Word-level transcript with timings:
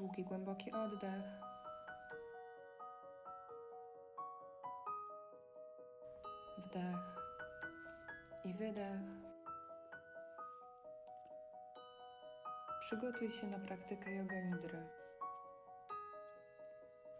długi, 0.00 0.24
głęboki 0.24 0.72
oddech. 0.72 1.24
Wdech 6.58 6.96
i 8.44 8.54
wydech. 8.54 9.00
Przygotuj 12.80 13.30
się 13.30 13.46
na 13.46 13.58
praktykę 13.58 14.14
yoga 14.14 14.40
nidry. 14.40 14.86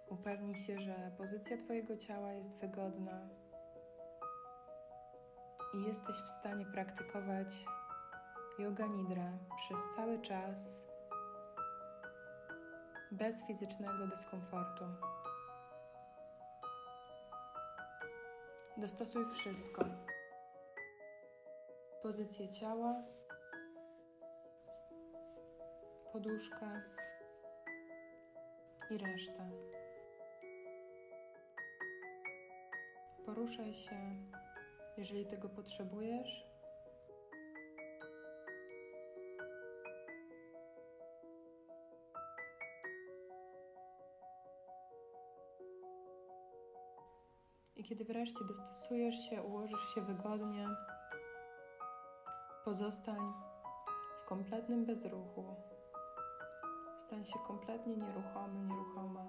Upewnij 0.08 0.56
się, 0.56 0.78
że 0.78 1.12
pozycja 1.18 1.56
Twojego 1.56 1.96
ciała 1.96 2.32
jest 2.32 2.60
wygodna 2.60 3.28
i 5.74 5.82
jesteś 5.82 6.16
w 6.16 6.28
stanie 6.28 6.66
praktykować 6.66 7.64
yoga 8.58 8.86
nidra 8.86 9.32
przez 9.56 9.78
cały 9.96 10.18
czas 10.18 10.89
bez 13.12 13.46
fizycznego 13.46 14.06
dyskomfortu. 14.06 14.84
Dostosuj 18.76 19.24
wszystko. 19.34 19.84
Pozycję 22.02 22.48
ciała, 22.52 23.02
poduszkę 26.12 26.82
i 28.90 28.98
resztę. 28.98 29.50
Poruszaj 33.26 33.74
się, 33.74 33.96
jeżeli 34.96 35.26
tego 35.26 35.48
potrzebujesz. 35.48 36.49
I 47.80 47.84
kiedy 47.84 48.04
wreszcie 48.04 48.44
dostosujesz 48.44 49.30
się, 49.30 49.42
ułożysz 49.42 49.94
się 49.94 50.00
wygodnie, 50.00 50.68
pozostań 52.64 53.32
w 54.22 54.28
kompletnym 54.28 54.86
bezruchu. 54.86 55.54
Stań 56.98 57.24
się 57.24 57.38
kompletnie 57.46 57.96
nieruchomy, 57.96 58.62
nieruchoma. 58.62 59.26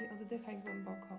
I 0.00 0.22
oddychaj 0.22 0.58
głęboko. 0.58 1.18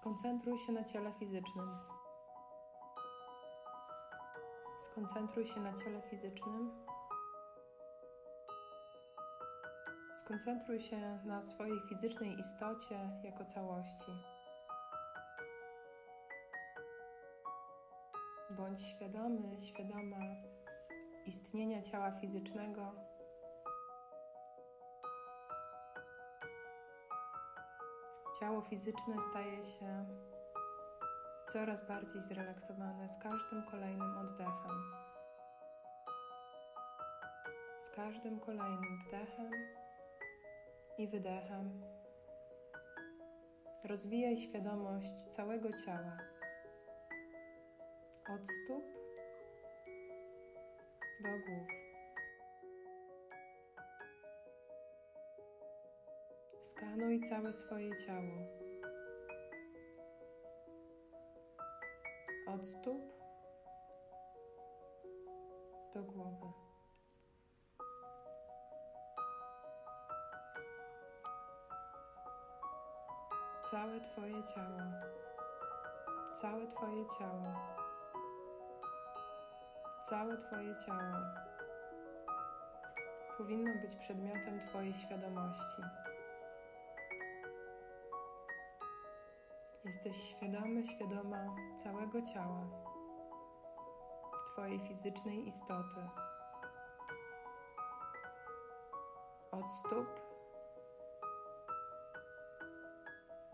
Skoncentruj 0.00 0.58
się 0.58 0.72
na 0.72 0.84
ciele 0.84 1.12
fizycznym. 1.12 1.99
Skoncentruj 4.90 5.46
się 5.46 5.60
na 5.60 5.72
ciele 5.72 6.02
fizycznym. 6.02 6.70
Skoncentruj 10.24 10.80
się 10.80 11.18
na 11.24 11.42
swojej 11.42 11.80
fizycznej 11.88 12.38
istocie 12.38 13.10
jako 13.24 13.44
całości. 13.44 14.12
Bądź 18.50 18.82
świadomy, 18.82 19.60
świadoma 19.60 20.18
istnienia 21.26 21.82
ciała 21.82 22.10
fizycznego. 22.12 22.92
Ciało 28.40 28.62
fizyczne 28.62 29.14
staje 29.30 29.64
się 29.64 30.06
coraz 31.52 31.86
bardziej 31.88 32.22
zrelaksowane 32.22 33.08
z 33.08 33.18
każdym 33.18 33.62
kolejnym 33.62 34.18
oddechem. 34.18 34.82
Z 37.80 37.90
każdym 37.90 38.40
kolejnym 38.40 38.98
wdechem 38.98 39.50
i 40.98 41.06
wydechem 41.06 41.82
rozwijaj 43.84 44.36
świadomość 44.36 45.24
całego 45.24 45.68
ciała. 45.84 46.18
Od 48.34 48.42
stóp 48.42 48.84
do 51.22 51.30
głów. 51.30 51.68
Skanuj 56.62 57.20
całe 57.20 57.52
swoje 57.52 57.96
ciało. 58.06 58.69
Od 62.54 62.66
stóp 62.66 63.12
do 65.94 66.02
głowy. 66.02 66.52
Całe 73.70 74.00
Twoje 74.00 74.44
ciało. 74.54 74.80
Całe 76.34 76.66
Twoje 76.66 77.04
ciało. 77.18 77.42
Całe 80.02 80.36
Twoje 80.36 80.76
ciało 80.86 81.16
powinno 83.38 83.70
być 83.82 83.96
przedmiotem 83.96 84.60
Twojej 84.60 84.94
świadomości. 84.94 85.82
Jesteś 89.90 90.16
świadomy, 90.16 90.84
świadoma 90.84 91.56
całego 91.76 92.22
ciała, 92.22 92.66
Twojej 94.46 94.80
fizycznej 94.80 95.48
istoty. 95.48 96.00
Od 99.50 99.70
stóp 99.70 100.06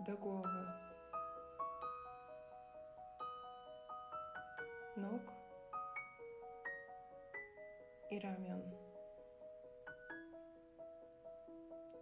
do 0.07 0.17
głowy, 0.19 0.67
nóg 4.97 5.33
i 8.11 8.21
ramion, 8.21 8.63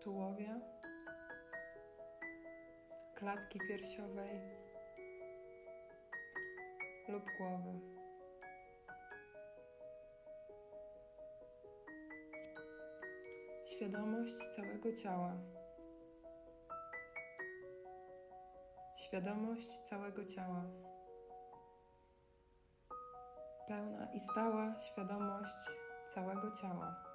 tułowia, 0.01 0.74
klatki 3.25 3.59
piersiowej 3.69 4.41
lub 7.09 7.25
głowy. 7.39 7.81
Świadomość 13.67 14.35
całego 14.57 14.93
ciała. 14.93 15.33
Świadomość 18.97 19.79
całego 19.79 20.25
ciała. 20.25 20.65
Pełna 23.69 24.13
i 24.13 24.21
stała 24.21 24.75
świadomość 24.79 25.71
całego 26.15 26.51
ciała. 26.51 27.14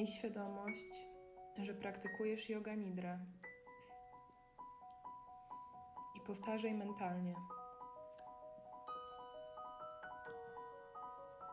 Miej 0.00 0.06
świadomość, 0.06 0.94
że 1.62 1.74
praktykujesz 1.74 2.50
yoga 2.50 2.74
nidra 2.74 3.18
i 6.16 6.20
powtarzaj 6.26 6.74
mentalnie. 6.74 7.34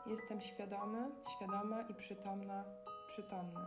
Jestem 0.06 0.42
świadomy, 0.42 1.12
świadoma 1.36 1.82
i 1.82 1.96
przytomna, 1.96 2.64
przytomny. 3.08 3.62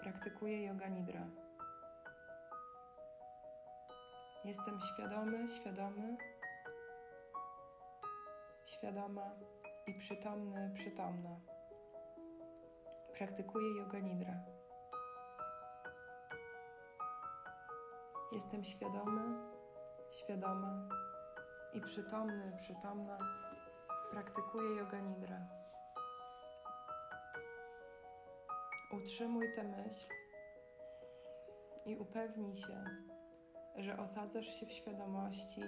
Praktykuję 0.00 0.66
yoga 0.66 0.88
nidra. 0.88 1.26
Jestem 4.44 4.80
świadomy, 4.80 5.48
świadomy, 5.48 6.16
świadoma 8.66 9.30
i 9.86 9.94
przytomny, 9.94 10.70
przytomna. 10.74 11.57
Praktykuję 13.18 13.78
yoga 13.78 13.98
nidra. 13.98 14.34
Jestem 18.32 18.64
świadomy, 18.64 19.22
świadoma 20.10 20.88
i 21.74 21.80
przytomny, 21.80 22.52
przytomna. 22.56 23.18
Praktykuję 24.10 24.76
yoga 24.76 25.00
nidra. 25.00 25.38
Utrzymuj 28.92 29.46
tę 29.56 29.62
myśl 29.62 30.08
i 31.86 31.96
upewnij 31.96 32.54
się, 32.54 32.84
że 33.76 33.98
osadzasz 33.98 34.60
się 34.60 34.66
w 34.66 34.72
świadomości 34.72 35.62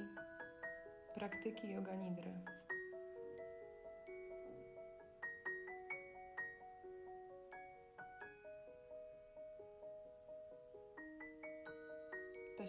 Praktyki 1.15 1.71
yoga 1.71 1.95
nidry. 1.95 2.33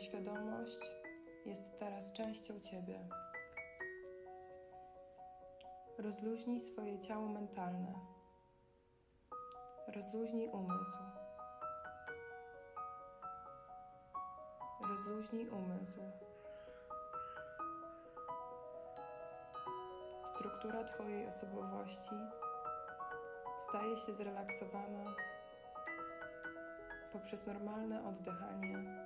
Świadomość 0.01 0.79
jest 1.45 1.79
teraz 1.79 2.13
częścią 2.13 2.59
Ciebie. 2.59 3.07
Rozluźnij 5.97 6.59
swoje 6.59 6.99
ciało 6.99 7.27
mentalne. 7.27 7.93
Rozluźnij 9.87 10.49
umysł. 10.49 10.97
Rozluźnij 14.89 15.49
umysł. 15.49 16.01
Struktura 20.25 20.83
Twojej 20.83 21.27
osobowości 21.27 22.15
staje 23.59 23.97
się 23.97 24.13
zrelaksowana 24.13 25.15
poprzez 27.13 27.47
normalne 27.47 28.07
oddychanie 28.07 29.00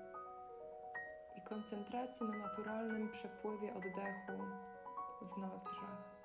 i 1.46 1.50
koncentrację 1.50 2.28
na 2.28 2.38
naturalnym 2.38 3.12
przepływie 3.12 3.74
oddechu 3.74 4.44
w 5.22 5.38
nozdrzach. 5.38 6.16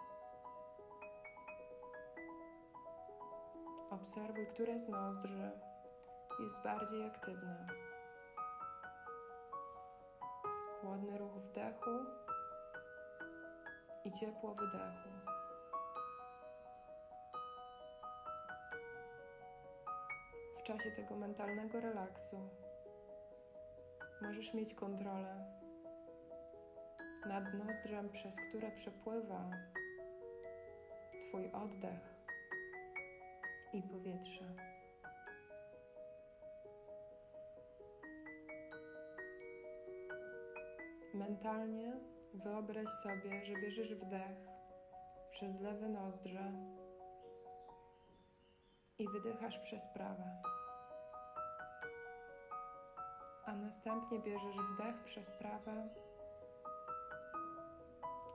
Obserwuj, 3.91 4.47
które 4.47 4.79
z 4.79 4.89
nozdrzy 4.89 5.51
jest 6.41 6.57
bardziej 6.65 7.07
aktywne. 7.07 7.67
Chłodny 10.81 11.19
ruch 11.19 11.33
wdechu 11.33 11.91
i 14.05 14.13
ciepło 14.13 14.55
wydechu. 14.55 15.09
W 20.59 20.63
czasie 20.63 20.91
tego 20.91 21.17
mentalnego 21.17 21.81
relaksu 21.81 22.49
możesz 24.23 24.55
mieć 24.55 24.75
kontrolę 24.75 25.45
nad 27.27 27.55
nozdrzem, 27.55 28.09
przez 28.09 28.37
które 28.37 28.71
przepływa 28.71 29.51
Twój 31.21 31.53
oddech 31.53 32.15
i 33.73 33.83
powietrze. 33.83 34.45
Mentalnie 41.15 41.93
wyobraź 42.35 42.89
sobie, 42.89 43.45
że 43.45 43.55
bierzesz 43.55 43.95
wdech 43.95 44.49
przez 45.31 45.61
lewe 45.61 45.89
nozdrze 45.89 46.53
i 48.99 49.09
wydychasz 49.09 49.59
przez 49.59 49.89
prawe. 49.89 50.43
A 53.51 53.53
następnie 53.53 54.19
bierzesz 54.19 54.57
wdech 54.57 55.03
przez 55.05 55.31
prawe 55.31 55.89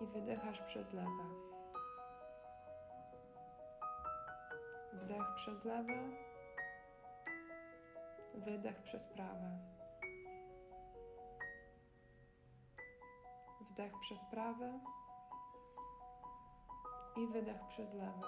i 0.01 0.05
wydychasz 0.05 0.61
przez 0.61 0.93
lewe. 0.93 1.23
Wdech 4.93 5.33
przez 5.35 5.65
lewe, 5.65 6.09
wydech 8.33 8.83
przez 8.83 9.07
prawe. 9.07 9.59
Wdech 13.61 13.99
przez 13.99 14.25
prawe 14.25 14.79
i 17.15 17.27
wydech 17.27 17.67
przez 17.67 17.93
lewe. 17.93 18.27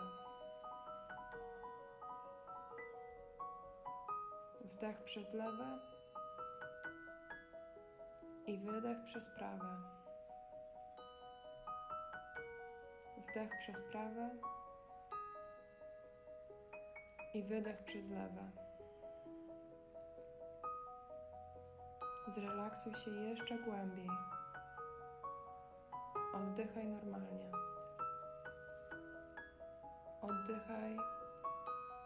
Wdech 4.61 5.03
przez 5.03 5.33
lewe 5.33 5.96
i 8.47 8.57
wydech 8.57 9.03
przez 9.03 9.29
prawe. 9.29 9.77
Wdech 13.17 13.57
przez 13.59 13.81
prawe 13.81 14.29
i 17.33 17.43
wydech 17.43 17.83
przez 17.83 18.09
lewe. 18.09 18.51
Zrelaksuj 22.27 22.95
się 22.95 23.11
jeszcze 23.11 23.57
głębiej. 23.57 24.09
Oddychaj 26.33 26.87
normalnie. 26.87 27.51
Oddychaj 30.21 30.97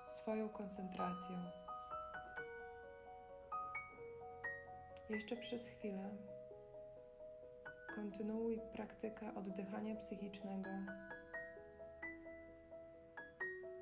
swoją 0.10 0.50
koncentracją. 0.50 1.61
Jeszcze 5.12 5.38
przez 5.38 5.68
chwilę 5.68 6.10
kontynuuj 7.96 8.62
praktykę 8.74 9.36
oddychania 9.36 9.96
psychicznego 9.96 10.70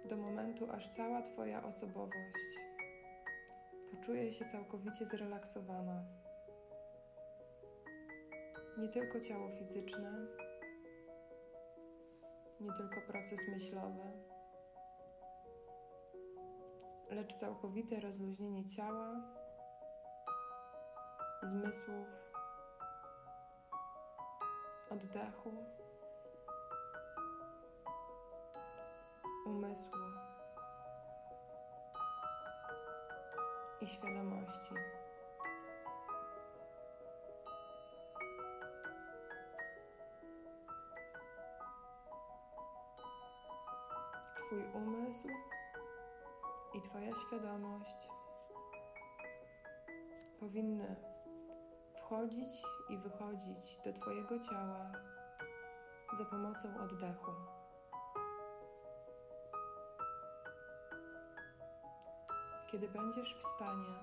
do 0.05 0.17
momentu, 0.17 0.71
aż 0.71 0.89
cała 0.89 1.21
Twoja 1.21 1.63
osobowość 1.63 2.59
poczuje 3.91 4.33
się 4.33 4.45
całkowicie 4.45 5.05
zrelaksowana. 5.05 6.05
Nie 8.77 8.89
tylko 8.89 9.19
ciało 9.19 9.49
fizyczne, 9.49 10.27
nie 12.59 12.73
tylko 12.73 13.01
proces 13.01 13.47
myślowy, 13.47 14.03
lecz 17.09 17.33
całkowite 17.33 17.99
rozluźnienie 17.99 18.65
ciała, 18.65 19.38
zmysłów, 21.43 22.07
oddechu, 24.89 25.53
umysłu 29.45 29.99
i 33.81 33.87
świadomości. 33.87 34.73
Twój 44.35 44.63
umysł 44.73 45.27
i 46.73 46.81
Twoja 46.81 47.15
świadomość 47.15 48.09
powinny 50.39 51.08
wchodzić 52.09 52.63
i 52.89 52.97
wychodzić 52.97 53.77
do 53.85 53.93
Twojego 53.93 54.39
ciała 54.39 54.91
za 56.17 56.25
pomocą 56.25 56.67
oddechu. 56.83 57.31
Kiedy 62.71 62.87
będziesz 62.87 63.35
w 63.35 63.43
stanie 63.43 63.93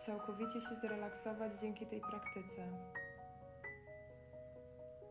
całkowicie 0.00 0.60
się 0.60 0.74
zrelaksować 0.74 1.54
dzięki 1.54 1.86
tej 1.86 2.00
praktyce, 2.00 2.68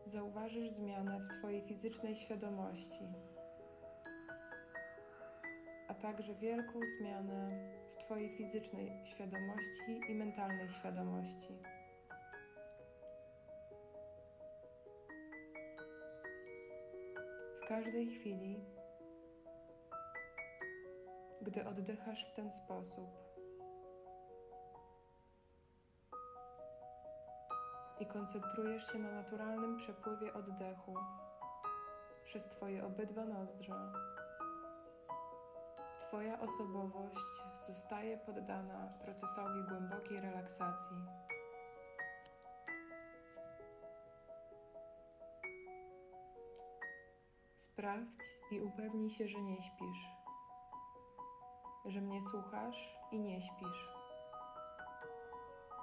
zauważysz 0.06 0.70
zmianę 0.70 1.20
w 1.20 1.28
swojej 1.28 1.62
fizycznej 1.62 2.16
świadomości, 2.16 3.04
a 5.94 6.02
także 6.02 6.34
wielką 6.34 6.80
zmianę 6.98 7.50
w 7.88 7.96
Twojej 7.96 8.36
fizycznej 8.36 8.92
świadomości 9.04 10.00
i 10.08 10.14
mentalnej 10.14 10.70
świadomości. 10.70 11.58
W 17.62 17.68
każdej 17.68 18.06
chwili 18.06 18.64
gdy 21.42 21.66
oddychasz 21.66 22.24
w 22.24 22.34
ten 22.34 22.50
sposób. 22.50 23.08
I 28.00 28.06
koncentrujesz 28.06 28.92
się 28.92 28.98
na 28.98 29.12
naturalnym 29.12 29.76
przepływie 29.76 30.34
oddechu 30.34 30.94
przez 32.24 32.48
Twoje 32.48 32.84
obydwa 32.84 33.24
nozdrza. 33.24 34.13
Twoja 36.14 36.40
osobowość 36.40 37.42
zostaje 37.66 38.18
poddana 38.18 38.92
procesowi 39.04 39.62
głębokiej 39.68 40.20
relaksacji. 40.20 40.96
Sprawdź 47.56 48.18
i 48.50 48.60
upewnij 48.60 49.10
się, 49.10 49.28
że 49.28 49.42
nie 49.42 49.62
śpisz 49.62 50.10
że 51.84 52.00
mnie 52.00 52.20
słuchasz 52.20 52.98
i 53.12 53.20
nie 53.20 53.40
śpisz. 53.40 53.88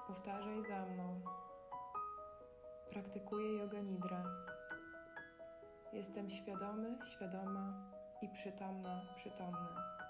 Powtarzaj 0.08 0.64
za 0.64 0.86
mną. 0.86 1.22
Praktykuję 2.90 3.58
yoga 3.58 3.80
nidra. 3.80 4.24
Jestem 5.94 6.30
świadomy, 6.30 7.00
świadoma 7.12 7.92
i 8.22 8.30
przytomna, 8.30 9.02
przytomny. 9.16 10.01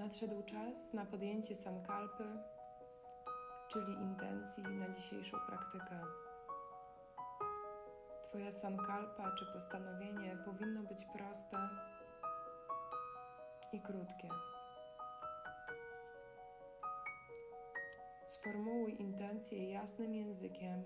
Nadszedł 0.00 0.42
czas 0.42 0.92
na 0.94 1.04
podjęcie 1.06 1.56
sankalpy, 1.56 2.24
czyli 3.68 3.92
intencji 3.92 4.62
na 4.62 4.94
dzisiejszą 4.94 5.38
praktykę. 5.48 6.00
Twoja 8.22 8.52
sankalpa 8.52 9.32
czy 9.38 9.46
postanowienie 9.46 10.36
powinno 10.44 10.82
być 10.82 11.04
proste 11.04 11.68
i 13.72 13.80
krótkie. 13.80 14.28
Sformułuj 18.26 19.00
intencję 19.00 19.70
jasnym 19.70 20.14
językiem 20.14 20.84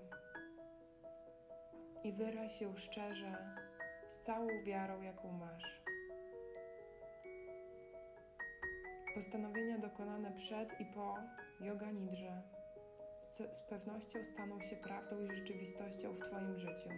i 2.03 2.13
wyraź 2.13 2.61
ją 2.61 2.77
szczerze, 2.77 3.55
z 4.07 4.21
całą 4.21 4.47
wiarą, 4.63 5.01
jaką 5.01 5.31
masz. 5.31 5.84
Postanowienia 9.15 9.77
dokonane 9.77 10.31
przed 10.31 10.79
i 10.79 10.85
po 10.85 11.15
yoga 11.59 11.91
nidrze 11.91 12.41
z, 13.21 13.57
z 13.57 13.61
pewnością 13.61 14.23
staną 14.23 14.61
się 14.61 14.75
prawdą 14.75 15.21
i 15.21 15.35
rzeczywistością 15.35 16.13
w 16.13 16.19
Twoim 16.19 16.57
życiu. 16.57 16.89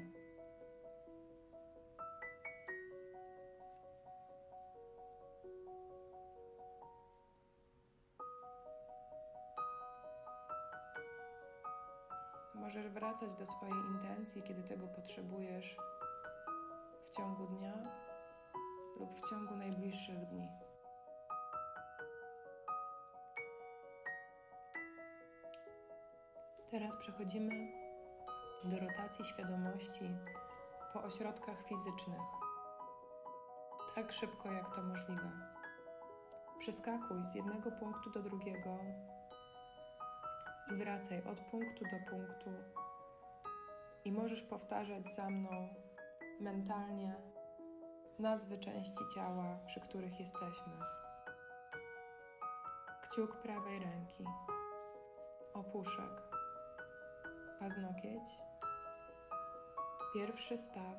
Możesz 12.55 12.87
wracać 12.87 13.35
do 13.35 13.45
swojej 13.45 13.85
intencji, 13.95 14.43
kiedy 14.43 14.63
tego 14.63 14.87
potrzebujesz 14.87 15.77
w 17.05 17.09
ciągu 17.09 17.47
dnia 17.47 17.73
lub 18.99 19.21
w 19.21 19.29
ciągu 19.29 19.55
najbliższych 19.55 20.25
dni. 20.25 20.66
Teraz 26.77 26.95
przechodzimy 26.95 27.71
do 28.63 28.79
rotacji 28.79 29.25
świadomości 29.25 30.15
po 30.93 31.03
ośrodkach 31.03 31.67
fizycznych. 31.67 32.21
Tak 33.95 34.11
szybko, 34.11 34.51
jak 34.51 34.75
to 34.75 34.83
możliwe. 34.83 35.31
Przeskakuj 36.59 37.25
z 37.25 37.35
jednego 37.35 37.71
punktu 37.71 38.09
do 38.09 38.19
drugiego 38.19 38.77
i 40.71 40.75
wracaj 40.75 41.17
od 41.17 41.39
punktu 41.39 41.85
do 41.85 42.11
punktu. 42.11 42.51
I 44.05 44.11
możesz 44.11 44.41
powtarzać 44.41 45.13
za 45.15 45.29
mną 45.29 45.69
mentalnie 46.39 47.15
nazwy 48.19 48.57
części 48.57 49.01
ciała, 49.15 49.59
przy 49.65 49.79
których 49.79 50.19
jesteśmy. 50.19 50.73
Kciuk 53.01 53.35
prawej 53.35 53.79
ręki, 53.79 54.23
opuszek, 55.53 56.36
paznokieć, 57.59 58.23
pierwszy 60.13 60.57
staw, 60.57 60.95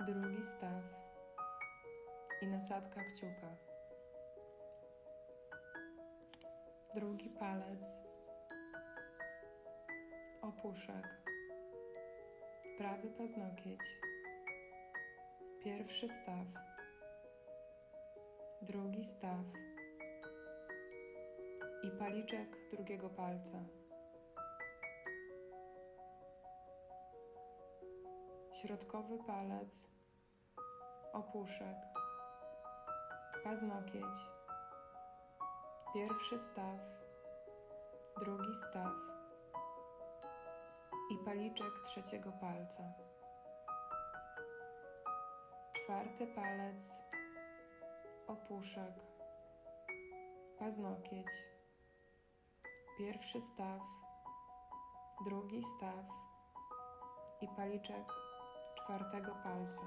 drugi 0.00 0.46
staw. 0.46 0.82
I 2.42 2.46
nasadka 2.46 3.00
kciuka. 3.04 3.56
Drugi 6.94 7.30
palec, 7.30 7.98
opuszek, 10.42 11.22
prawy 12.78 13.10
paznokieć, 13.10 13.80
pierwszy 15.64 16.08
staw, 16.08 16.46
drugi 18.62 19.04
staw. 19.04 19.44
I 21.82 21.90
paliczek 21.90 22.56
drugiego 22.70 23.10
palca. 23.10 23.83
Środkowy 28.66 29.18
palec, 29.26 29.88
opuszek, 31.12 31.76
paznokieć, 33.44 34.16
pierwszy 35.94 36.38
staw, 36.38 36.78
drugi 38.24 38.56
staw 38.56 38.92
i 41.10 41.24
paliczek 41.24 41.72
trzeciego 41.86 42.32
palca. 42.32 42.82
Czwarty 45.72 46.26
palec, 46.26 46.90
opuszek, 48.26 48.94
paznokieć, 50.58 51.28
pierwszy 52.98 53.40
staw, 53.40 53.80
drugi 55.24 55.62
staw 55.64 56.04
i 57.40 57.48
paliczek 57.48 58.23
czwartego 58.84 59.34
palca. 59.42 59.82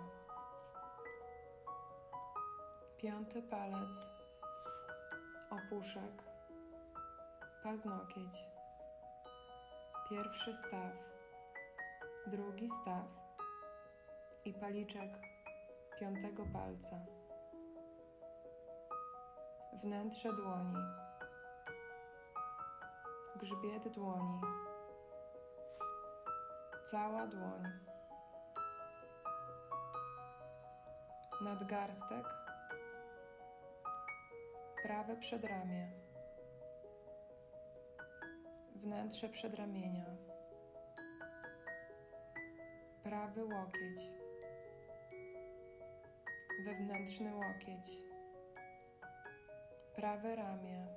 Piąty 2.97 3.41
palec, 3.41 4.07
opuszek, 5.49 6.23
paznokieć, 7.63 8.45
pierwszy 10.09 10.55
staw, 10.55 10.91
drugi 12.27 12.69
staw. 12.69 13.05
I 14.45 14.53
paliczek 14.53 15.11
piątego 15.99 16.43
palca. 16.53 16.99
Wnętrze 19.73 20.33
dłoni, 20.33 20.75
grzbiet 23.35 23.87
dłoni, 23.87 24.41
cała 26.83 27.27
dłoń. 27.27 27.96
Nadgarstek, 31.41 32.25
prawe 34.83 35.15
przedramię, 35.15 35.91
wnętrze 38.75 39.29
przedramienia, 39.29 40.05
prawy 43.03 43.45
łokieć, 43.45 44.11
wewnętrzny 46.65 47.35
łokieć, 47.35 47.91
prawe 49.95 50.35
ramię, 50.35 50.87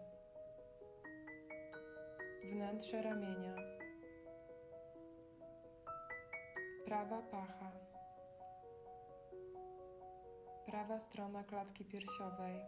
wnętrze 2.52 3.02
ramienia, 3.02 3.54
prawa 6.84 7.22
pacha 7.22 7.89
prawa 10.70 10.98
strona 10.98 11.44
klatki 11.44 11.84
piersiowej, 11.84 12.60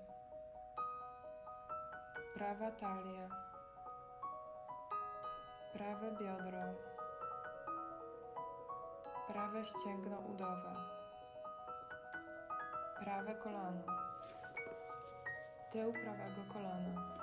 prawa 2.35 2.71
talia, 2.71 3.28
prawe 5.73 6.11
biodro, 6.18 6.64
prawe 9.28 9.64
ścięgno 9.64 10.18
udowe, 10.18 10.75
prawe 13.00 13.35
kolano, 13.35 13.85
tył 15.73 15.92
prawego 15.92 16.42
kolana, 16.52 17.18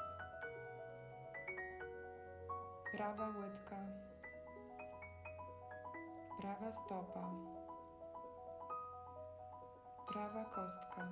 prawa 2.91 3.27
łydka, 3.27 3.77
prawa 6.41 6.71
stopa 6.71 7.58
prawa 10.13 10.45
kostka, 10.45 11.07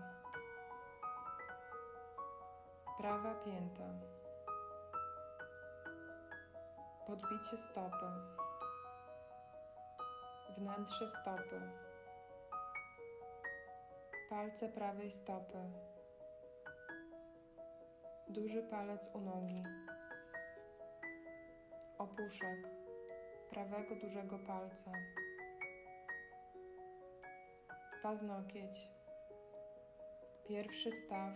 prawa 2.98 3.34
pięta, 3.36 3.84
podbicie 7.08 7.58
stopy, 7.58 8.06
wnętrze 10.58 11.10
stopy, 11.10 11.62
palce 14.30 14.70
prawej 14.70 15.12
stopy, 15.12 15.72
duży 18.28 18.64
palec 18.64 19.10
u 19.14 19.22
nogi, 19.22 19.64
opuszek. 21.98 22.78
Prawego 23.50 23.96
dużego 23.96 24.40
palca 24.40 24.92
paznokieć, 28.04 28.90
pierwszy 30.48 30.92
staw, 30.92 31.32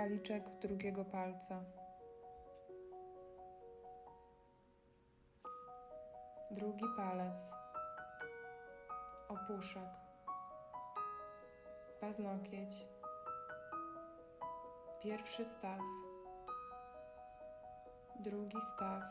Paliczek 0.00 0.44
drugiego 0.62 1.04
palca. 1.04 1.64
Drugi 6.50 6.84
palec. 6.96 7.48
Opuszek. 9.28 9.90
Paznokieć. 12.00 12.88
Pierwszy 15.02 15.44
staw. 15.44 15.80
Drugi 18.20 18.58
staw. 18.74 19.02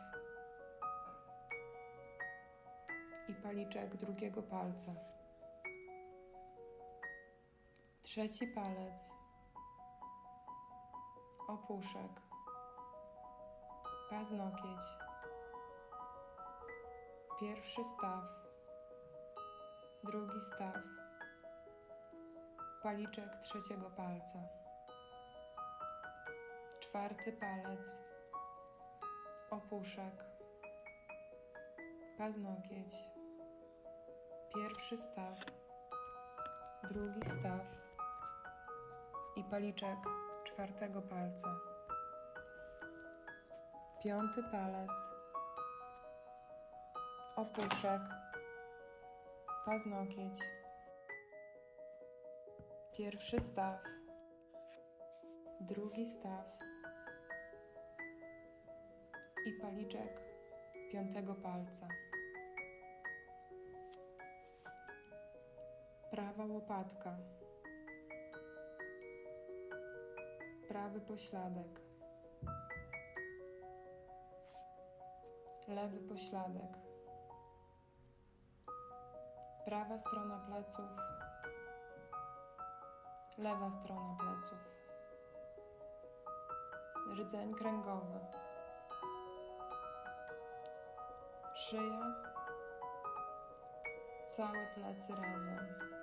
I 3.30 3.34
paliczek 3.34 3.96
drugiego 3.96 4.44
palca. 4.44 4.92
Trzeci 8.02 8.48
palec. 8.48 9.04
Opuszek. 11.48 12.22
Paznokieć. 14.10 14.86
Pierwszy 17.40 17.82
staw. 17.98 18.24
Drugi 20.04 20.42
staw. 20.42 20.76
Paliczek 22.84 23.36
trzeciego 23.42 23.90
palca. 23.90 24.40
Czwarty 26.80 27.32
palec. 27.32 28.00
Opuszek. 29.52 30.26
Paznokieć. 32.18 33.19
Pierwszy 34.56 34.98
staw. 34.98 35.40
Drugi 36.84 37.30
staw. 37.30 37.62
I 39.36 39.44
paliczek 39.44 39.98
czwartego 40.44 41.02
palca. 41.02 41.60
Piąty 44.04 44.44
palec. 44.44 44.92
Opuszek. 47.36 48.02
Paznokieć. 49.66 50.42
Pierwszy 52.98 53.40
staw. 53.40 53.80
Drugi 55.62 56.06
staw. 56.06 56.46
I 59.46 59.62
paliczek 59.62 60.22
piątego 60.92 61.36
palca. 61.36 61.88
Prawa 66.12 66.46
łopatka. 66.46 67.16
Prawy 70.68 71.02
pośladek. 71.02 71.82
Lewy 75.68 76.00
pośladek. 76.00 76.78
Prawa 79.66 79.98
strona 79.98 80.40
pleców. 80.40 80.90
Lewa 83.38 83.72
strona 83.72 84.18
pleców. 84.20 84.60
Rdzeń 87.18 87.54
kręgowy. 87.54 88.20
Szyja. 91.56 92.30
Całe 94.26 94.68
plecy 94.76 95.14
razem. 95.16 95.99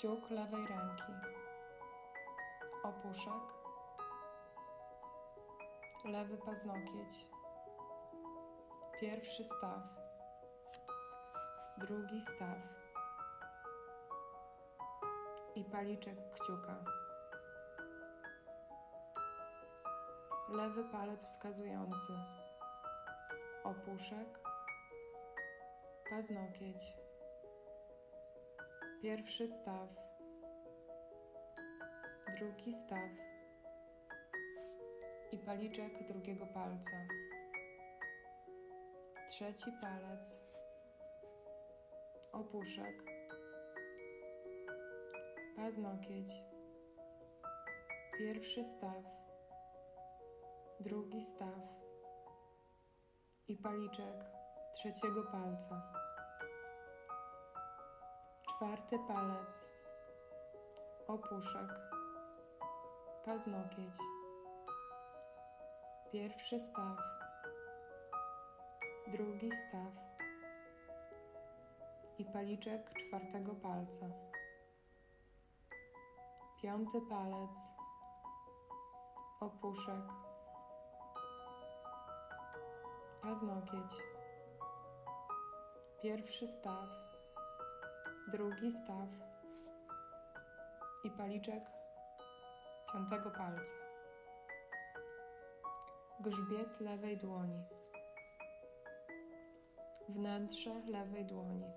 Kciuk 0.00 0.30
lewej 0.30 0.66
ręki. 0.66 1.12
Opuszek. 2.82 3.42
Lewy 6.04 6.36
paznokieć. 6.36 7.28
Pierwszy 9.00 9.44
staw. 9.44 9.80
Drugi 11.78 12.20
staw. 12.22 12.58
I 15.54 15.64
paliczek 15.64 16.30
kciuka. 16.30 16.84
Lewy 20.48 20.84
palec 20.84 21.24
wskazujący. 21.24 22.12
Opuszek. 23.64 24.40
Paznokieć. 26.10 27.09
Pierwszy 29.02 29.48
staw. 29.48 29.88
Drugi 32.38 32.72
staw. 32.72 33.10
I 35.32 35.38
paliczek 35.38 36.06
drugiego 36.08 36.46
palca. 36.46 37.06
Trzeci 39.28 39.72
palec. 39.80 40.40
Opuszek. 42.32 43.02
Paznokieć. 45.56 46.32
Pierwszy 48.18 48.64
staw. 48.64 49.04
Drugi 50.80 51.22
staw. 51.22 51.60
I 53.48 53.56
paliczek 53.56 54.24
trzeciego 54.74 55.22
palca 55.32 55.99
czwarty 58.60 58.98
palec, 58.98 59.68
opuszek, 61.08 61.70
paznokieć, 63.24 63.94
pierwszy 66.12 66.60
staw, 66.60 66.98
drugi 69.06 69.50
staw 69.52 69.92
i 72.18 72.24
paliczek 72.24 72.90
czwartego 72.94 73.54
palca, 73.54 74.06
piąty 76.62 77.00
palec, 77.10 77.56
opuszek, 79.40 80.04
paznokieć, 83.22 84.02
pierwszy 86.02 86.48
staw, 86.48 87.09
drugi 88.32 88.72
staw 88.72 89.08
i 91.04 91.10
paliczek 91.10 91.64
piątego 92.92 93.30
palca. 93.30 93.74
Grzbiet 96.20 96.80
lewej 96.80 97.18
dłoni. 97.18 97.64
Wnętrze 100.08 100.74
lewej 100.90 101.24
dłoni. 101.26 101.70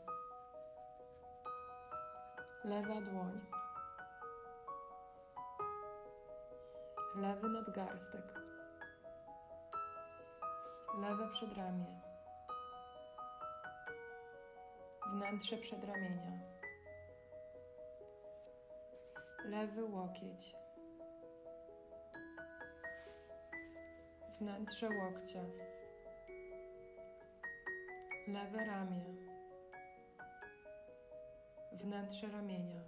Lewa 2.64 3.02
dłoń. 3.02 3.42
Lewy 7.16 7.50
nadgarstek. 7.50 8.40
Lewe 11.02 11.30
przedramię 11.30 12.03
wnętrze 15.14 15.58
przedramienia, 15.58 16.40
lewy 19.46 19.86
łokieć, 19.86 20.56
wnętrze 24.40 24.90
łokcia, 24.90 25.44
lewe 28.28 28.66
ramię, 28.66 29.06
wnętrze 31.72 32.28
ramienia, 32.28 32.82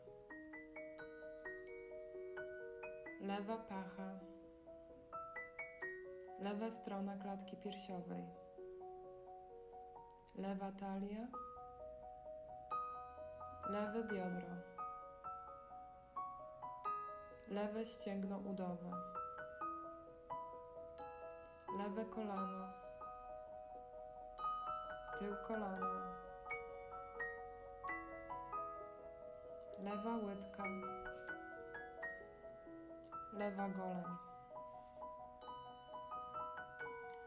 lewa 3.21 3.57
pacha, 3.57 4.19
lewa 6.39 6.71
strona 6.71 7.17
klatki 7.17 7.57
piersiowej, 7.57 8.25
lewa 10.35 10.71
talia, 10.71 11.27
lewe 13.69 14.04
biodro, 14.04 14.56
lewe 17.47 17.86
ścięgno 17.86 18.38
udowe, 18.38 18.91
lewe 21.78 22.06
kolano, 22.06 22.67
tył 25.19 25.36
kolana, 25.47 26.15
lewa 29.80 30.15
łydka, 30.15 30.63
lewa 33.34 33.69
goleń, 33.69 34.17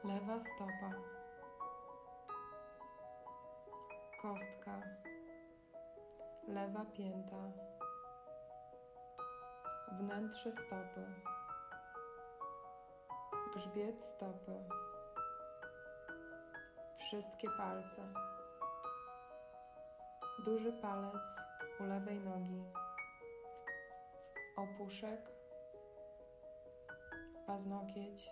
lewa 0.05 0.39
stopa, 0.39 0.91
kostka 4.23 4.83
lewa 6.49 6.85
pięta, 6.85 7.53
wnętrze 9.93 10.53
stopy, 10.53 11.07
grzbiet 13.55 14.03
stopy, 14.03 14.65
wszystkie 16.97 17.49
palce, 17.57 18.03
duży 20.45 20.73
palec 20.73 21.37
u 21.81 21.85
lewej 21.85 22.21
nogi, 22.21 22.65
opuszek, 24.57 25.31
paznokieć, 27.47 28.31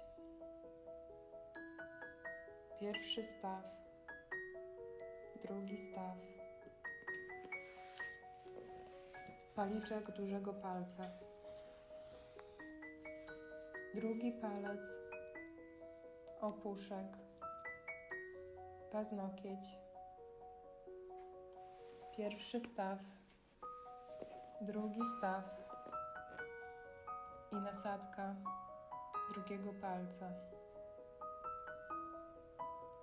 pierwszy 2.80 3.26
staw, 3.26 3.64
drugi 5.42 5.78
staw, 5.78 6.35
paliczek 9.56 10.10
dużego 10.10 10.52
palca, 10.54 11.02
drugi 13.94 14.32
palec, 14.32 14.88
opuszek, 16.40 17.18
paznokieć, 18.92 19.78
pierwszy 22.16 22.60
staw, 22.60 22.98
drugi 24.60 25.00
staw 25.18 25.44
i 27.52 27.56
nasadka 27.56 28.34
drugiego 29.30 29.72
palca. 29.72 30.30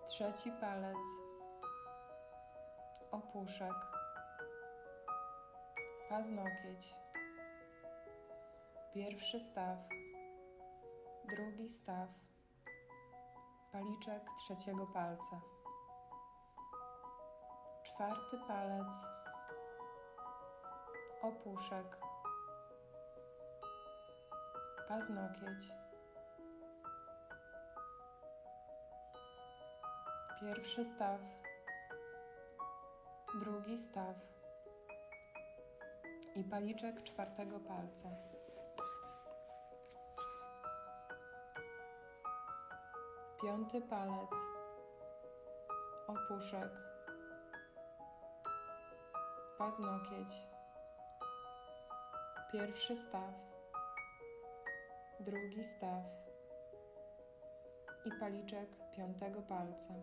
Trzeci 0.08 0.52
palec, 0.52 1.06
opuszek, 3.12 3.93
paznokieć, 6.14 6.96
pierwszy 8.94 9.40
staw, 9.40 9.78
drugi 11.26 11.70
staw, 11.70 12.10
paliczek 13.72 14.24
trzeciego 14.40 14.88
palca. 14.88 15.42
Czwarty 17.84 18.38
palec, 18.48 18.94
opuszek, 21.22 21.98
paznokieć, 24.88 25.70
pierwszy 30.42 30.86
staw, 30.86 31.20
drugi 33.40 33.78
staw 33.78 34.33
i 36.36 36.44
paliczek 36.44 37.04
czwartego 37.04 37.60
palca. 37.60 38.10
Piąty 43.42 43.82
palec, 43.82 44.32
opuszek, 46.08 46.72
paznokieć, 49.58 50.48
pierwszy 52.52 52.96
staw, 52.96 53.34
drugi 55.20 55.64
staw. 55.64 56.04
I 58.06 58.12
paliczek 58.20 58.70
piątego 58.96 59.42
palca. 59.42 59.94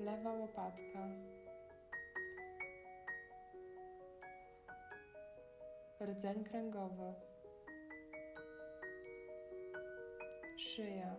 Lewa 0.00 0.32
łopatka, 0.32 0.98
rdzeń 6.00 6.44
kręgowy, 6.44 7.14
szyja, 10.56 11.16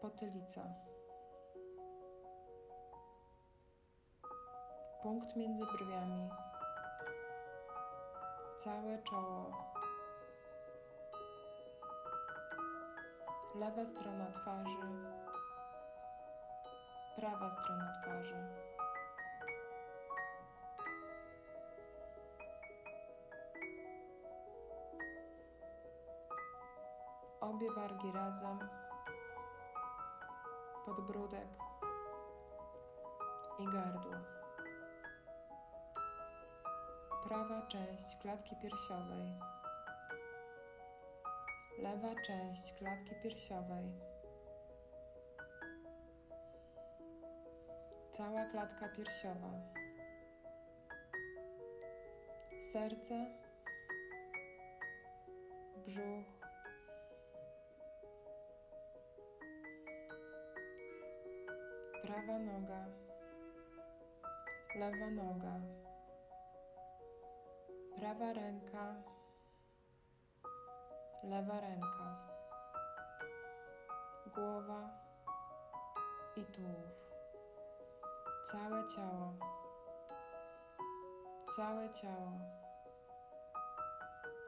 potylica. 0.00 0.74
Punkt 5.02 5.36
między 5.36 5.64
brwiami, 5.66 6.30
całe 8.56 9.02
czoło, 9.02 9.50
lewa 13.54 13.86
strona 13.86 14.26
twarzy, 14.30 14.76
prawa 17.16 17.50
strona 17.50 17.92
twarzy. 18.02 18.69
Obie 27.50 27.70
wargi 27.70 28.12
razem, 28.12 28.58
podbródek 30.86 31.48
i 33.58 33.64
gardło. 33.64 34.12
Prawa 37.24 37.62
część 37.66 38.16
klatki 38.22 38.56
piersiowej, 38.62 39.34
lewa 41.78 42.14
część 42.26 42.72
klatki 42.72 43.14
piersiowej, 43.22 43.92
cała 48.10 48.44
klatka 48.44 48.88
piersiowa, 48.88 49.50
serce, 52.72 53.26
brzuch, 55.86 56.39
prawa 62.10 62.38
noga, 62.38 62.80
lewa 64.78 65.08
noga, 65.10 65.54
prawa 67.96 68.32
ręka, 68.32 68.94
lewa 71.22 71.60
ręka, 71.60 72.08
głowa 74.34 74.80
i 76.36 76.44
tułów, 76.44 76.94
całe 78.44 78.86
ciało, 78.88 79.34
całe 81.56 81.92
ciało, 81.92 82.32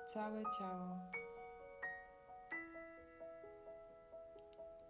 całe 0.07 0.43
ciało. 0.59 0.99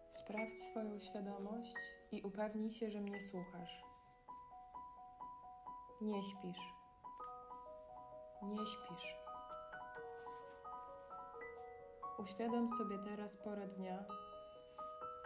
Sprawdź 0.09 0.59
swoją 0.59 0.99
świadomość 0.99 2.02
i 2.13 2.23
upewnij 2.23 2.71
się, 2.71 2.91
że 2.91 3.01
mnie 3.01 3.21
słuchasz. 3.21 3.85
Nie 6.01 6.23
śpisz. 6.23 6.75
Nie 8.43 8.67
śpisz. 8.67 9.17
Uświadom 12.19 12.69
sobie 12.69 12.99
teraz 12.99 13.37
porę 13.37 13.69
dnia, 13.69 14.05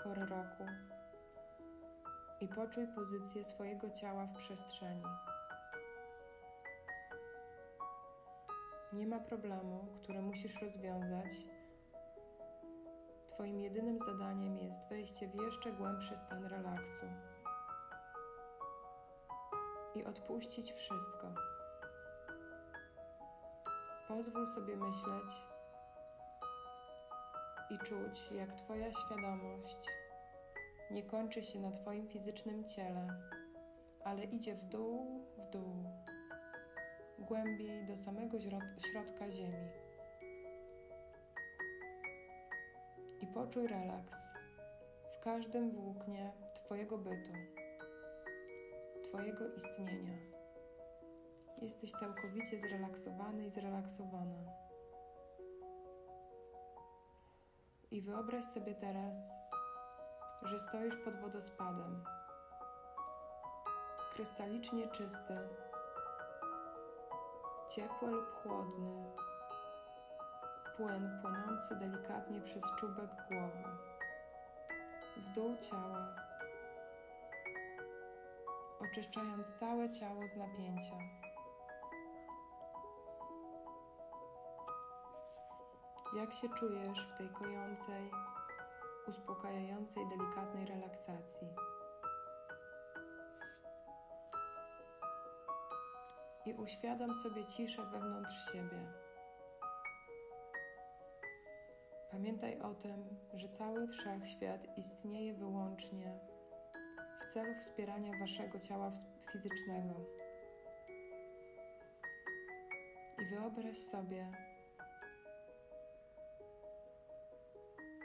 porę 0.05 0.27
roku 0.27 0.65
i 2.41 2.49
poczuj 2.49 2.87
pozycję 2.95 3.45
swojego 3.45 3.91
ciała 3.91 4.27
w 4.27 4.35
przestrzeni. 4.35 5.05
Nie 8.93 9.07
ma 9.07 9.21
problemu, 9.21 9.89
który 10.03 10.23
musisz 10.23 10.63
rozwiązać 10.63 11.33
Twoim 13.37 13.61
jedynym 13.61 13.99
zadaniem 13.99 14.59
jest 14.59 14.89
wejście 14.89 15.29
w 15.29 15.35
jeszcze 15.35 15.73
głębszy 15.73 16.17
stan 16.17 16.47
relaksu 16.47 17.07
i 19.95 20.05
odpuścić 20.05 20.73
wszystko. 20.73 21.35
Pozwól 24.09 24.47
sobie 24.47 24.77
myśleć 24.77 25.45
i 27.71 27.79
czuć, 27.79 28.33
jak 28.33 28.55
Twoja 28.55 28.93
świadomość 28.93 29.79
nie 30.91 31.03
kończy 31.03 31.43
się 31.43 31.61
na 31.61 31.71
Twoim 31.71 32.09
fizycznym 32.09 32.69
ciele, 32.69 33.09
ale 34.05 34.25
idzie 34.25 34.55
w 34.55 34.65
dół, 34.65 35.27
w 35.39 35.51
dół, 35.51 35.85
głębiej 37.19 37.87
do 37.87 37.97
samego 37.97 38.39
środka 38.79 39.31
Ziemi. 39.31 39.86
Poczuj 43.37 43.67
relaks 43.67 44.33
w 45.13 45.25
każdym 45.25 45.71
włóknie 45.71 46.33
Twojego 46.55 46.99
bytu, 46.99 47.33
Twojego 49.05 49.55
istnienia. 49.55 50.19
Jesteś 51.63 51.93
całkowicie 51.93 52.59
zrelaksowany 52.59 53.47
i 53.47 53.51
zrelaksowana. 53.51 54.53
I 57.91 58.03
wyobraź 58.03 58.45
sobie 58.45 58.75
teraz, 58.75 59.39
że 60.43 60.59
stoisz 60.59 60.97
pod 60.97 61.17
wodospadem. 61.17 62.05
krystalicznie 64.15 64.89
czysty, 64.89 65.39
ciepły 67.69 68.11
lub 68.11 68.31
chłodny, 68.43 69.13
płyn 70.77 71.19
płynący 71.23 71.77
delikatnie 71.77 72.41
przez 72.41 72.63
czubek 72.79 73.11
głowy, 73.29 73.65
w 75.17 75.35
dół 75.35 75.57
ciała, 75.57 76.15
oczyszczając 78.81 79.55
całe 79.55 79.93
ciało 79.93 80.29
z 80.29 80.37
napięcia. 80.37 80.97
Jak 86.17 86.33
się 86.33 86.49
czujesz 86.49 87.09
w 87.09 87.19
tej 87.19 87.29
kojącej, 87.29 88.11
uspokajającej, 89.09 90.09
delikatnej 90.09 90.67
relaksacji? 90.67 91.49
I 96.47 96.55
uświadom 96.55 97.15
sobie 97.15 97.47
ciszę 97.47 97.87
wewnątrz 97.87 98.53
siebie. 98.53 99.06
Pamiętaj 102.17 102.61
o 102.61 102.75
tym, 102.75 103.05
że 103.35 103.49
cały 103.49 103.89
wszechświat 103.89 104.79
istnieje 104.79 105.35
wyłącznie 105.35 106.19
w 107.21 107.33
celu 107.33 107.55
wspierania 107.55 108.19
waszego 108.21 108.61
ciała 108.61 108.93
fizycznego. 109.33 109.95
I 113.19 113.35
wyobraź 113.35 113.79
sobie, 113.79 114.33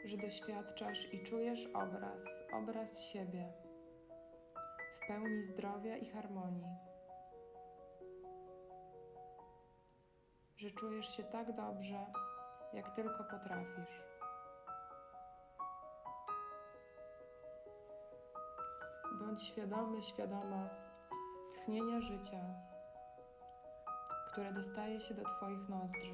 że 0.05 0.17
doświadczasz 0.17 1.13
i 1.13 1.23
czujesz 1.23 1.67
obraz, 1.67 2.23
obraz 2.53 3.01
siebie 3.03 3.53
w 4.93 5.07
pełni 5.07 5.43
zdrowia 5.43 5.97
i 5.97 6.09
harmonii. 6.09 6.75
Że 10.57 10.71
czujesz 10.71 11.17
się 11.17 11.23
tak 11.23 11.55
dobrze, 11.55 12.05
jak 12.73 12.95
tylko 12.95 13.23
potrafisz. 13.23 14.03
Bądź 19.19 19.43
świadomy, 19.43 20.01
świadoma 20.01 20.69
tchnienia 21.51 22.01
życia, 22.01 22.39
które 24.31 24.53
dostaje 24.53 25.01
się 25.01 25.13
do 25.13 25.23
Twoich 25.23 25.69
nozdrzy, 25.69 26.13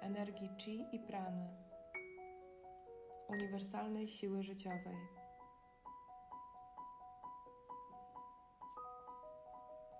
energii 0.00 0.50
chi 0.58 0.86
i 0.92 1.00
prany, 1.00 1.48
uniwersalnej 3.28 4.08
siły 4.08 4.42
życiowej. 4.42 4.96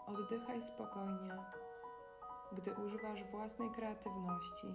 Oddychaj 0.06 0.62
spokojnie 0.62 1.36
gdy 2.52 2.74
używasz 2.74 3.24
własnej 3.24 3.70
kreatywności 3.70 4.66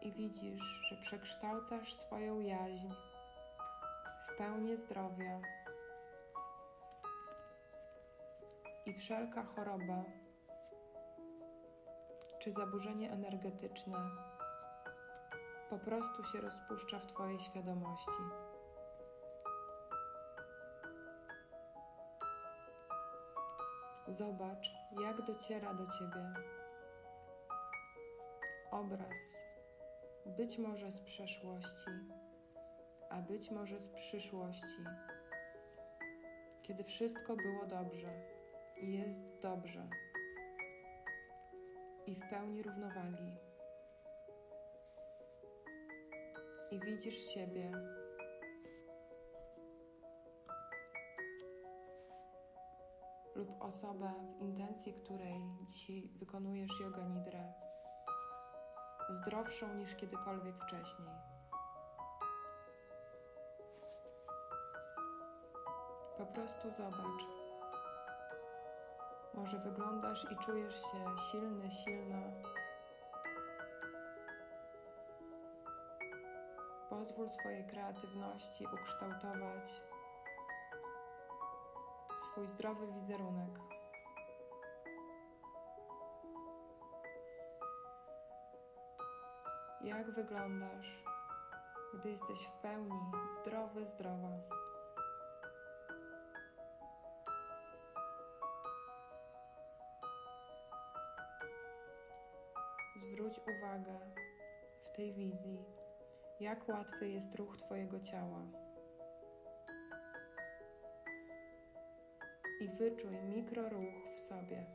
i 0.00 0.12
widzisz, 0.12 0.62
że 0.62 0.96
przekształcasz 0.96 1.94
swoją 1.94 2.40
jaźń 2.40 2.88
w 4.26 4.36
pełnię 4.38 4.76
zdrowia 4.76 5.40
i 8.86 8.94
wszelka 8.94 9.42
choroba 9.42 10.04
czy 12.38 12.52
zaburzenie 12.52 13.12
energetyczne 13.12 14.10
po 15.70 15.78
prostu 15.78 16.24
się 16.24 16.40
rozpuszcza 16.40 16.98
w 16.98 17.06
Twojej 17.06 17.40
świadomości. 17.40 18.22
Zobacz, 24.10 24.72
jak 25.02 25.22
dociera 25.22 25.74
do 25.74 25.86
ciebie. 25.86 26.32
Obraz, 28.70 29.18
być 30.26 30.58
może 30.58 30.90
z 30.90 31.00
przeszłości, 31.00 31.90
a 33.10 33.22
być 33.22 33.50
może 33.50 33.78
z 33.78 33.88
przyszłości, 33.88 34.84
kiedy 36.62 36.84
wszystko 36.84 37.36
było 37.36 37.66
dobrze 37.66 38.08
i 38.82 38.92
jest 38.92 39.22
dobrze. 39.42 39.88
I 42.06 42.14
w 42.14 42.28
pełni 42.30 42.62
równowagi. 42.62 43.36
I 46.70 46.80
widzisz 46.80 47.34
siebie 47.34 47.72
lub 53.40 53.62
osobę, 53.62 54.12
w 54.38 54.42
intencji 54.42 54.94
której 54.94 55.42
dzisiaj 55.66 56.10
wykonujesz 56.18 56.80
yoga 56.80 57.04
nidrę, 57.04 57.52
zdrowszą 59.10 59.74
niż 59.74 59.96
kiedykolwiek 59.96 60.64
wcześniej. 60.64 61.08
Po 66.18 66.26
prostu 66.26 66.70
zobacz. 66.70 67.26
Może 69.34 69.58
wyglądasz 69.58 70.26
i 70.32 70.36
czujesz 70.36 70.76
się 70.76 71.18
silny, 71.30 71.70
silna. 71.70 72.22
Pozwól 76.90 77.28
swojej 77.28 77.66
kreatywności 77.66 78.66
ukształtować 78.74 79.82
swój 82.30 82.46
zdrowy 82.46 82.86
wizerunek. 82.92 83.58
Jak 89.84 90.10
wyglądasz, 90.10 91.04
gdy 91.94 92.10
jesteś 92.10 92.46
w 92.46 92.52
pełni 92.52 93.00
zdrowy, 93.40 93.86
zdrowa? 93.86 94.28
Zwróć 102.96 103.40
uwagę 103.58 104.00
w 104.84 104.90
tej 104.96 105.14
wizji, 105.14 105.64
jak 106.40 106.68
łatwy 106.68 107.08
jest 107.08 107.34
ruch 107.34 107.56
Twojego 107.56 108.00
ciała. 108.00 108.69
I 112.60 112.68
wyczuj 112.68 113.22
mikroruch 113.22 114.14
w 114.14 114.18
sobie. 114.18 114.66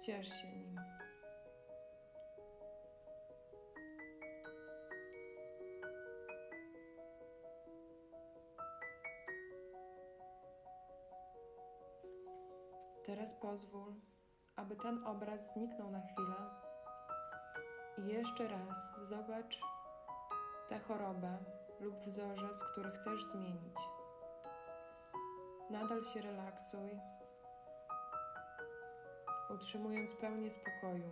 Ciesz 0.00 0.28
się 0.28 0.48
nim. 0.48 0.80
Teraz 13.06 13.34
pozwól, 13.34 13.94
aby 14.56 14.76
ten 14.76 15.06
obraz 15.06 15.52
zniknął 15.52 15.90
na 15.90 16.00
chwilę 16.00 16.36
i 17.98 18.06
jeszcze 18.06 18.48
raz 18.48 18.92
zobacz 19.00 19.60
tę 20.68 20.78
chorobę 20.78 21.38
lub 21.80 21.94
wzorzec, 22.06 22.62
który 22.72 22.90
chcesz 22.90 23.24
zmienić. 23.24 23.93
Nadal 25.70 26.02
się 26.02 26.20
relaksuj, 26.22 27.00
utrzymując 29.54 30.14
pełnię 30.14 30.50
spokoju. 30.50 31.10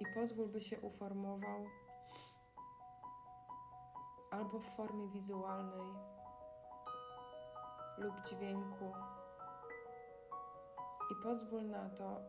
I 0.00 0.04
pozwól, 0.14 0.48
by 0.48 0.60
się 0.60 0.80
uformował 0.80 1.66
albo 4.30 4.58
w 4.58 4.64
formie 4.64 5.08
wizualnej 5.08 5.94
lub 7.98 8.14
dźwięku. 8.26 8.92
I 11.10 11.22
pozwól 11.22 11.66
na 11.66 11.90
to, 11.90 12.20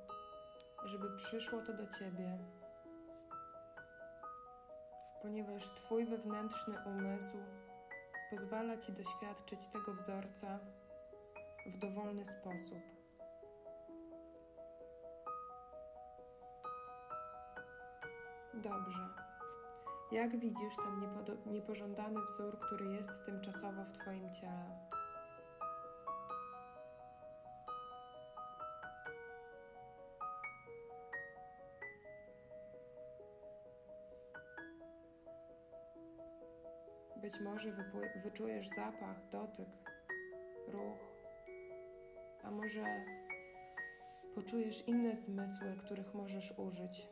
żeby 0.86 1.16
przyszło 1.16 1.62
to 1.62 1.74
do 1.74 1.88
ciebie, 1.88 2.38
ponieważ 5.22 5.70
Twój 5.74 6.06
wewnętrzny 6.06 6.78
umysł 6.86 7.38
pozwala 8.32 8.78
Ci 8.78 8.92
doświadczyć 8.92 9.68
tego 9.68 9.94
wzorca 9.94 10.60
w 11.66 11.78
dowolny 11.78 12.26
sposób. 12.26 12.84
Dobrze. 18.54 19.10
Jak 20.12 20.40
widzisz 20.40 20.76
ten 20.76 21.26
niepożądany 21.54 22.22
wzór, 22.22 22.60
który 22.60 22.86
jest 22.86 23.26
tymczasowo 23.26 23.86
w 23.86 23.92
Twoim 23.92 24.34
ciele? 24.34 24.91
Być 37.32 37.42
może 37.42 37.72
wyczujesz 38.24 38.70
zapach, 38.70 39.30
dotyk, 39.30 39.68
ruch, 40.68 41.00
a 42.44 42.52
może 42.52 43.06
poczujesz 44.36 44.88
inne 44.88 45.16
zmysły, 45.16 45.76
których 45.86 46.14
możesz 46.14 46.54
użyć. 46.58 47.10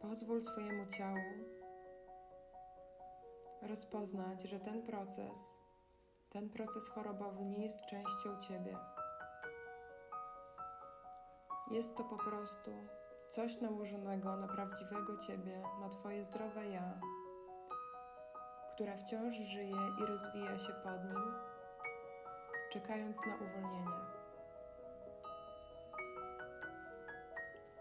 Pozwól 0.00 0.42
swojemu 0.42 0.86
ciału 0.86 1.18
rozpoznać, 3.62 4.42
że 4.42 4.60
ten 4.60 4.82
proces, 4.82 5.60
ten 6.30 6.50
proces 6.50 6.88
chorobowy 6.88 7.44
nie 7.44 7.64
jest 7.64 7.86
częścią 7.86 8.40
ciebie. 8.40 8.76
Jest 11.70 11.96
to 11.96 12.04
po 12.04 12.16
prostu 12.16 12.70
coś 13.28 13.60
nałożonego 13.60 14.36
na 14.36 14.48
prawdziwego 14.48 15.16
ciebie, 15.16 15.62
na 15.80 15.88
twoje 15.88 16.24
zdrowe 16.24 16.68
ja, 16.68 17.00
które 18.74 18.96
wciąż 18.96 19.34
żyje 19.34 19.76
i 20.02 20.06
rozwija 20.06 20.58
się 20.58 20.72
pod 20.72 21.04
nim, 21.04 21.34
czekając 22.72 23.26
na 23.26 23.34
uwolnienie. 23.34 23.98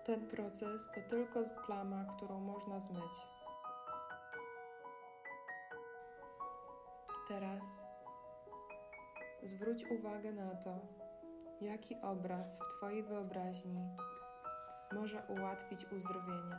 Ten 0.06 0.28
proces 0.28 0.90
to 0.96 1.02
tylko 1.10 1.44
plama, 1.66 2.06
którą 2.18 2.40
można 2.40 2.80
zmyć. 2.80 3.14
Teraz 7.28 7.64
zwróć 9.44 9.86
uwagę 9.92 10.32
na 10.32 10.56
to, 10.56 10.80
jaki 11.62 11.96
obraz 12.02 12.60
w 12.60 12.68
Twojej 12.78 13.04
wyobraźni 13.04 13.90
może 14.94 15.24
ułatwić 15.28 15.86
uzdrowienie. 15.86 16.58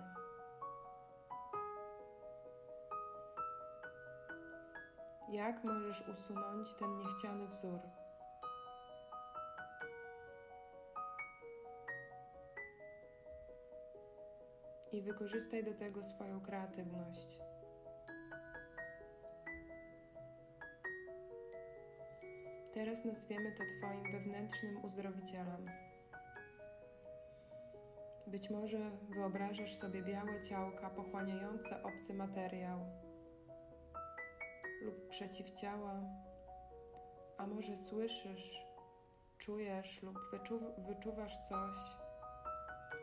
Jak 5.29 5.65
możesz 5.65 6.09
usunąć 6.09 6.75
ten 6.75 6.99
niechciany 6.99 7.47
wzór? 7.47 7.81
I 14.93 15.03
wykorzystaj 15.03 15.65
do 15.65 15.75
tego 15.75 16.03
swoją 16.03 16.41
kreatywność. 16.41 17.39
Teraz 22.75 23.05
nazwiemy 23.05 23.53
to 23.53 23.63
Twoim 23.79 24.13
wewnętrznym 24.13 24.85
uzdrowicielem. 24.85 25.88
Być 28.31 28.51
może 28.51 28.91
wyobrażasz 29.11 29.75
sobie 29.77 30.03
białe 30.03 30.43
ciałka 30.43 30.91
pochłaniające 30.91 31.83
obcy 31.83 32.15
materiał 32.15 32.81
lub 34.83 35.09
przeciwciała, 35.09 36.01
a 37.39 37.47
może 37.47 37.77
słyszysz, 37.77 38.67
czujesz 39.39 40.03
lub 40.03 40.19
wyczu 40.31 40.61
wyczuwasz 40.79 41.37
coś, 41.37 41.77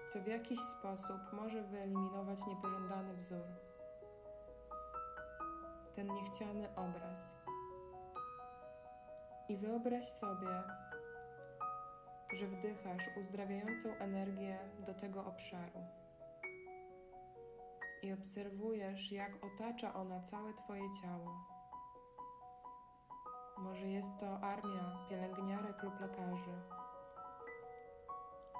co 0.09 0.19
w 0.19 0.27
jakiś 0.27 0.59
sposób 0.59 1.33
może 1.33 1.63
wyeliminować 1.63 2.45
niepożądany 2.47 3.13
wzór, 3.13 3.45
ten 5.95 6.07
niechciany 6.07 6.75
obraz. 6.75 7.35
I 9.49 9.57
wyobraź 9.57 10.09
sobie, 10.09 10.63
że 12.33 12.47
wdychasz 12.47 13.09
uzdrawiającą 13.17 13.89
energię 13.89 14.59
do 14.85 14.93
tego 14.93 15.25
obszaru. 15.25 15.79
I 18.03 18.13
obserwujesz, 18.13 19.11
jak 19.11 19.31
otacza 19.45 19.93
ona 19.93 20.21
całe 20.21 20.53
Twoje 20.53 20.91
ciało. 21.01 21.45
Może 23.57 23.87
jest 23.87 24.17
to 24.19 24.39
armia 24.39 25.05
pielęgniarek 25.09 25.83
lub 25.83 25.99
lekarzy, 25.99 26.61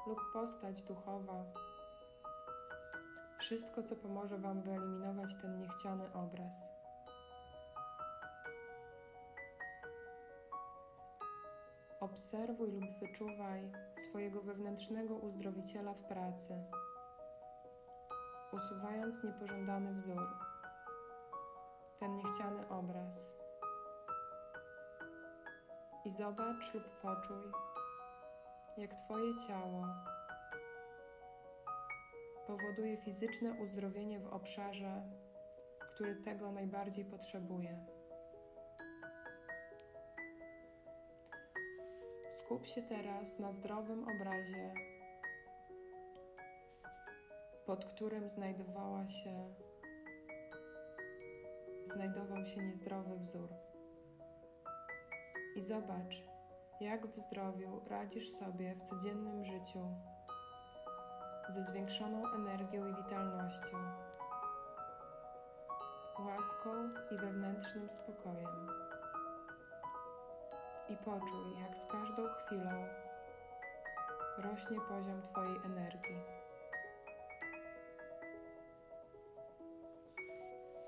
lub 0.08 0.20
postać 0.34 0.82
duchowa. 0.82 1.46
Wszystko, 3.40 3.84
co 3.84 3.96
pomoże 3.96 4.38
Wam 4.38 4.62
wyeliminować 4.62 5.36
ten 5.42 5.58
niechciany 5.58 6.14
obraz. 6.14 6.75
Obserwuj 12.06 12.72
lub 12.72 13.00
wyczuwaj 13.00 13.72
swojego 13.96 14.42
wewnętrznego 14.42 15.16
uzdrowiciela 15.16 15.94
w 15.94 16.04
pracy, 16.04 16.54
usuwając 18.52 19.24
niepożądany 19.24 19.94
wzór, 19.94 20.28
ten 22.00 22.16
niechciany 22.16 22.70
obraz. 22.70 23.34
I 26.06 26.10
zobacz 26.10 26.74
lub 26.74 26.84
poczuj, 27.02 27.52
jak 28.78 28.94
Twoje 28.94 29.38
ciało 29.48 29.88
powoduje 32.48 32.98
fizyczne 32.98 33.54
uzdrowienie 33.54 34.20
w 34.20 34.34
obszarze, 34.34 35.02
który 35.96 36.16
tego 36.16 36.52
najbardziej 36.52 37.06
potrzebuje. 37.06 37.95
Skup 42.46 42.66
się 42.68 42.82
teraz 42.82 43.40
na 43.40 43.52
zdrowym 43.52 44.04
obrazie, 44.04 44.74
pod 47.66 47.86
którym 47.86 48.30
znajdowała 48.30 49.08
się, 49.08 49.54
znajdował 51.88 52.46
się 52.46 52.62
niezdrowy 52.62 53.20
wzór. 53.20 53.50
I 55.56 55.62
zobacz, 55.62 56.24
jak 56.82 57.08
w 57.08 57.18
zdrowiu 57.18 57.82
radzisz 57.88 58.30
sobie 58.30 58.76
w 58.76 58.82
codziennym 58.82 59.44
życiu 59.44 59.88
ze 61.50 61.64
zwiększoną 61.64 62.34
energią 62.36 62.88
i 62.88 62.96
witalnością, 62.96 63.78
łaską 66.20 66.90
i 67.12 67.18
wewnętrznym 67.18 67.90
spokojem 67.90 68.85
i 70.90 70.98
poczuj, 70.98 71.62
jak 71.62 71.78
z 71.78 71.86
każdą 71.86 72.28
chwilą 72.34 72.88
rośnie 74.38 74.82
poziom 74.82 75.22
Twojej 75.22 75.58
energii. 75.66 76.24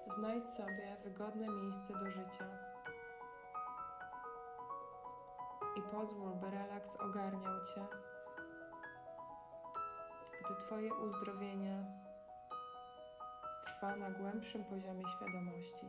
Znajdź 0.07 0.49
sobie 0.49 0.97
wygodne 1.03 1.47
miejsce 1.47 1.93
do 1.93 2.11
życia 2.11 2.45
i 5.75 5.81
pozwól, 5.81 6.35
by 6.35 6.49
relaks 6.49 6.95
ogarniał 6.95 7.65
Cię, 7.65 7.85
gdy 10.41 10.55
Twoje 10.55 10.93
uzdrowienie 10.93 11.85
trwa 13.63 13.95
na 13.95 14.11
głębszym 14.11 14.65
poziomie 14.65 15.07
świadomości. 15.07 15.85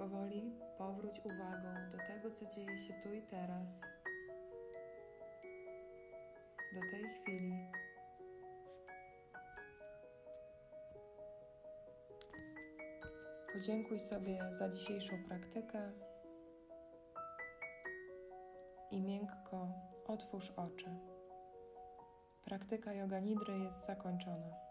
Powoli 0.00 0.52
powróć 0.78 1.20
uwagą 1.24 1.74
do 1.92 1.98
tego, 1.98 2.30
co 2.30 2.46
dzieje 2.46 2.78
się 2.78 2.94
tu 3.02 3.12
i 3.12 3.22
teraz, 3.22 3.80
do 6.74 6.80
tej 6.90 7.04
chwili. 7.04 7.68
Podziękuj 13.52 14.00
sobie 14.00 14.52
za 14.52 14.68
dzisiejszą 14.68 15.24
praktykę 15.28 15.92
i 18.90 19.02
miękko 19.02 19.68
otwórz 20.06 20.50
oczy. 20.50 20.90
Praktyka 22.44 22.92
yoga 22.92 23.20
nidry 23.20 23.58
jest 23.58 23.86
zakończona. 23.86 24.69